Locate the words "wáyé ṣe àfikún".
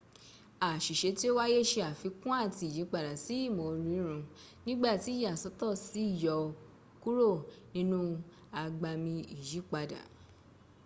1.37-2.35